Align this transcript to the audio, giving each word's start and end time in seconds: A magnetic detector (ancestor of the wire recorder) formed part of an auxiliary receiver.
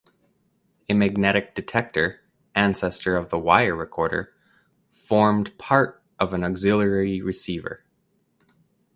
A 0.89 0.95
magnetic 0.95 1.53
detector 1.53 2.21
(ancestor 2.55 3.15
of 3.15 3.29
the 3.29 3.37
wire 3.37 3.75
recorder) 3.75 4.33
formed 4.89 5.55
part 5.59 6.01
of 6.19 6.33
an 6.33 6.43
auxiliary 6.43 7.21
receiver. 7.21 7.83